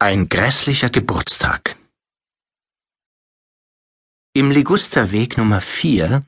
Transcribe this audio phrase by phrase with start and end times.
[0.00, 1.76] Ein grässlicher Geburtstag.
[4.34, 6.24] Im Ligusterweg Nummer 4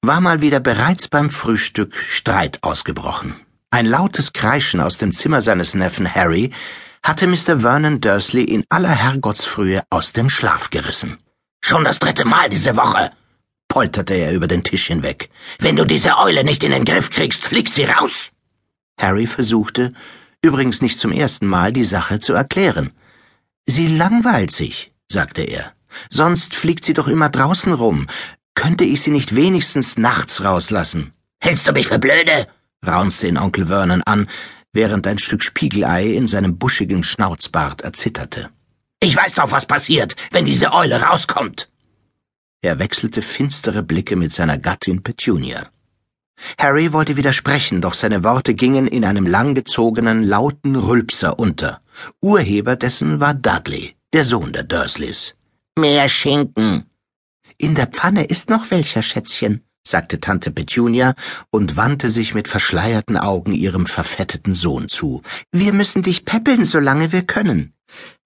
[0.00, 3.36] war mal wieder bereits beim Frühstück Streit ausgebrochen.
[3.68, 6.50] Ein lautes Kreischen aus dem Zimmer seines Neffen Harry
[7.02, 7.60] hatte Mr.
[7.60, 11.18] Vernon Dursley in aller Herrgottsfrühe aus dem Schlaf gerissen.
[11.60, 13.12] Schon das dritte Mal diese Woche,
[13.68, 15.28] polterte er über den Tisch hinweg.
[15.58, 18.32] Wenn du diese Eule nicht in den Griff kriegst, fliegt sie raus.
[18.98, 19.92] Harry versuchte,
[20.44, 22.92] übrigens nicht zum ersten Mal, die Sache zu erklären.
[23.66, 25.72] Sie langweilt sich, sagte er.
[26.10, 28.06] Sonst fliegt sie doch immer draußen rum.
[28.54, 31.12] Könnte ich sie nicht wenigstens nachts rauslassen?
[31.40, 32.46] Hältst du mich für blöde?
[32.86, 34.28] raunzte ihn Onkel Vernon an,
[34.72, 38.50] während ein Stück Spiegelei in seinem buschigen Schnauzbart erzitterte.
[39.00, 41.68] Ich weiß doch, was passiert, wenn diese Eule rauskommt.
[42.60, 45.70] Er wechselte finstere Blicke mit seiner Gattin Petunia.
[46.58, 51.80] Harry wollte widersprechen, doch seine Worte gingen in einem langgezogenen, lauten Rülpser unter.
[52.20, 55.34] Urheber dessen war Dudley, der Sohn der Dursleys.
[55.76, 56.86] Mehr Schinken.
[57.56, 61.14] In der Pfanne ist noch welcher, Schätzchen, sagte Tante Petunia
[61.50, 65.22] und wandte sich mit verschleierten Augen ihrem verfetteten Sohn zu.
[65.52, 67.74] Wir müssen dich peppeln, solange wir können.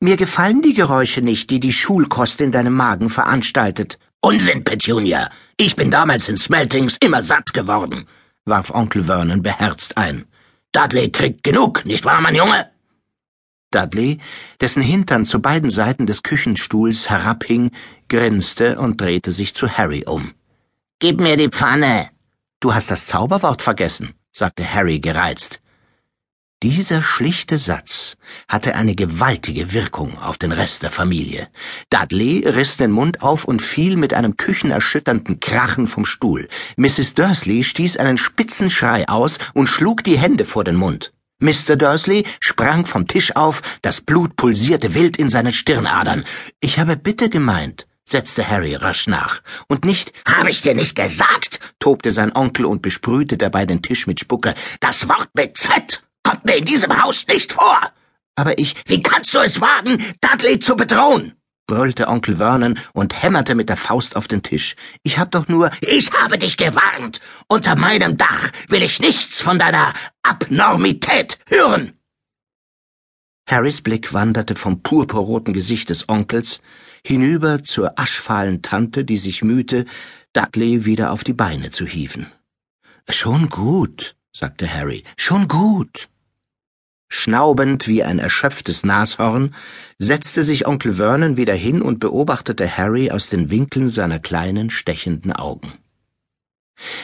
[0.00, 3.98] Mir gefallen die Geräusche nicht, die die Schulkost in deinem Magen veranstaltet.
[4.20, 5.30] Unsinn, Petunia.
[5.56, 8.06] Ich bin damals in Smeltings immer satt geworden,
[8.44, 10.26] warf Onkel Vernon beherzt ein.
[10.72, 12.68] Dudley kriegt genug, nicht wahr, mein Junge?
[13.70, 14.18] Dudley,
[14.60, 17.70] dessen Hintern zu beiden Seiten des Küchenstuhls herabhing,
[18.08, 20.34] grinste und drehte sich zu Harry um.
[20.98, 22.10] Gib mir die Pfanne.
[22.58, 25.60] Du hast das Zauberwort vergessen, sagte Harry gereizt.
[26.64, 28.16] Dieser schlichte Satz
[28.48, 31.46] hatte eine gewaltige Wirkung auf den Rest der Familie.
[31.88, 36.48] Dudley riss den Mund auf und fiel mit einem küchenerschütternden Krachen vom Stuhl.
[36.76, 37.14] Mrs.
[37.14, 41.12] Dursley stieß einen spitzen Schrei aus und schlug die Hände vor den Mund.
[41.38, 41.76] Mr.
[41.76, 46.24] Dursley sprang vom Tisch auf, das Blut pulsierte wild in seinen Stirnadern.
[46.58, 49.42] Ich habe bitte gemeint, setzte Harry rasch nach.
[49.68, 54.08] Und nicht, hab ich dir nicht gesagt, tobte sein Onkel und besprühte dabei den Tisch
[54.08, 54.54] mit Spucke.
[54.80, 57.80] Das Wort mit Z kommt mir in diesem Haus nicht vor.
[58.36, 61.32] Aber ich, wie kannst du es wagen, Dudley zu bedrohen?
[61.66, 64.74] brüllte Onkel Vernon und hämmerte mit der Faust auf den Tisch.
[65.02, 65.70] Ich hab doch nur.
[65.80, 67.20] Ich habe dich gewarnt.
[67.46, 71.92] Unter meinem Dach will ich nichts von deiner Abnormität hören.
[73.46, 76.60] Harrys Blick wanderte vom purpurroten Gesicht des Onkels
[77.06, 79.86] hinüber zur aschfahlen Tante, die sich mühte,
[80.34, 82.32] Dudley wieder auf die Beine zu hieven.
[83.08, 86.08] Schon gut, sagte Harry, schon gut.
[87.08, 89.54] Schnaubend wie ein erschöpftes Nashorn
[89.98, 95.32] setzte sich Onkel Vernon wieder hin und beobachtete Harry aus den Winkeln seiner kleinen, stechenden
[95.32, 95.72] Augen.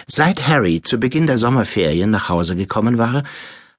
[0.06, 3.24] Seit Harry zu Beginn der Sommerferien nach Hause gekommen war,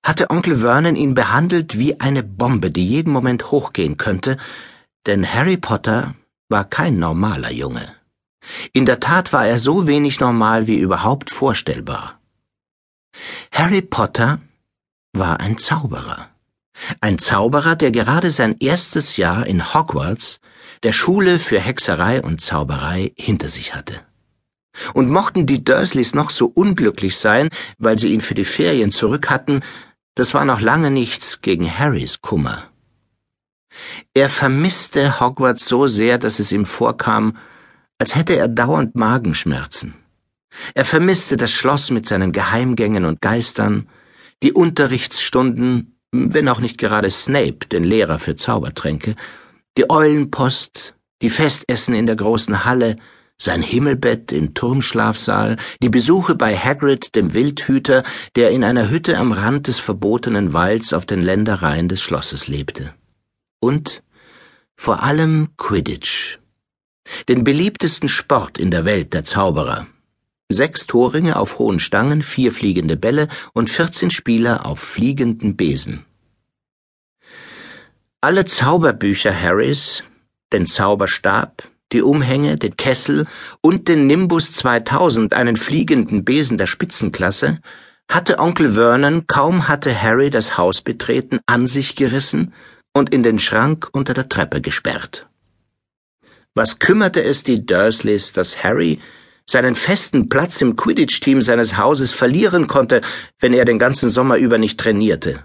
[0.04, 4.38] hatte Onkel Vernon ihn behandelt wie eine Bombe, die jeden Moment hochgehen könnte,
[5.06, 6.16] denn Harry Potter
[6.50, 7.96] war kein normaler Junge.
[8.74, 12.20] In der Tat war er so wenig normal wie überhaupt vorstellbar.
[13.52, 14.40] Harry Potter
[15.18, 16.30] war ein Zauberer.
[17.02, 20.40] Ein Zauberer, der gerade sein erstes Jahr in Hogwarts,
[20.84, 24.02] der Schule für Hexerei und Zauberei, hinter sich hatte.
[24.94, 29.30] Und mochten die Dursleys noch so unglücklich sein, weil sie ihn für die Ferien zurück
[29.30, 29.62] hatten,
[30.16, 32.64] das war noch lange nichts gegen Harrys Kummer.
[34.14, 37.38] Er vermisste Hogwarts so sehr, dass es ihm vorkam,
[37.98, 39.94] als hätte er dauernd Magenschmerzen.
[40.74, 43.90] Er vermisste das Schloss mit seinen Geheimgängen und Geistern,
[44.44, 49.16] die Unterrichtsstunden, wenn auch nicht gerade Snape, den Lehrer für Zaubertränke,
[49.78, 52.98] die Eulenpost, die Festessen in der großen Halle,
[53.38, 58.04] sein Himmelbett im Turmschlafsaal, die Besuche bei Hagrid, dem Wildhüter,
[58.36, 62.94] der in einer Hütte am Rand des verbotenen Walds auf den Ländereien des Schlosses lebte.
[63.60, 64.04] Und
[64.78, 66.40] vor allem Quidditch,
[67.28, 69.88] den beliebtesten Sport in der Welt der Zauberer,
[70.52, 76.06] Sechs Torringe auf hohen Stangen, vier fliegende Bälle und vierzehn Spieler auf fliegenden Besen.
[78.22, 80.04] Alle Zauberbücher Harrys,
[80.54, 83.26] den Zauberstab, die Umhänge, den Kessel
[83.62, 87.60] und den Nimbus 2000, einen fliegenden Besen der Spitzenklasse,
[88.08, 92.54] hatte Onkel Vernon, kaum hatte Harry das Haus betreten, an sich gerissen
[92.94, 95.28] und in den Schrank unter der Treppe gesperrt.
[96.54, 99.00] Was kümmerte es die Dursleys, dass Harry
[99.48, 103.02] seinen festen Platz im Quidditch-Team seines Hauses verlieren konnte,
[103.40, 105.44] wenn er den ganzen Sommer über nicht trainierte.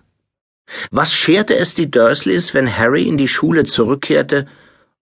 [0.90, 4.46] Was scherte es die Dursleys, wenn Harry in die Schule zurückkehrte,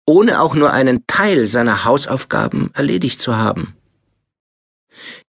[0.06, 3.74] ohne auch nur einen Teil seiner Hausaufgaben erledigt zu haben?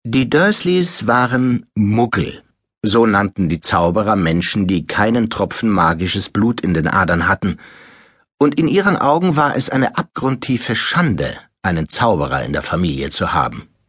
[0.02, 2.42] Die Dursleys waren Muggel.
[2.82, 7.58] So nannten die Zauberer Menschen, die keinen Tropfen magisches Blut in den Adern hatten,
[8.36, 13.32] und in ihren Augen war es eine abgrundtiefe Schande, einen Zauberer in der Familie zu
[13.32, 13.68] haben.